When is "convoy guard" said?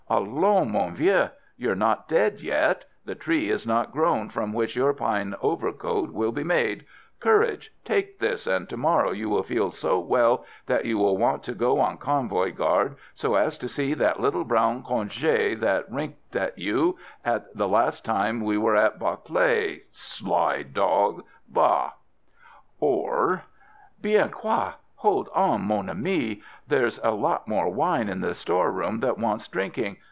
11.97-12.97